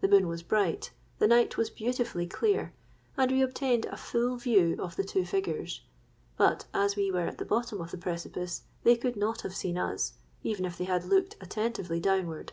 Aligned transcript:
The 0.00 0.06
moon 0.06 0.28
was 0.28 0.44
bright—the 0.44 1.26
night 1.26 1.56
was 1.56 1.70
beautifully 1.70 2.24
clear; 2.28 2.72
and 3.16 3.32
we 3.32 3.42
obtained 3.42 3.84
a 3.86 3.96
full 3.96 4.36
view 4.36 4.76
of 4.78 4.94
the 4.94 5.02
two 5.02 5.24
figures: 5.24 5.80
but 6.36 6.66
as 6.72 6.94
we 6.94 7.10
were 7.10 7.26
at 7.26 7.38
the 7.38 7.44
bottom 7.44 7.80
of 7.80 7.90
the 7.90 7.98
precipice, 7.98 8.62
they 8.84 8.94
could 8.96 9.16
not 9.16 9.40
have 9.40 9.56
seen 9.56 9.76
us, 9.76 10.12
even 10.44 10.64
if 10.66 10.78
they 10.78 10.84
had 10.84 11.04
looked 11.06 11.34
attentively 11.40 11.98
downward. 11.98 12.52